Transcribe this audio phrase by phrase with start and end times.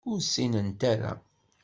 [0.09, 1.11] Ur ssinent ara.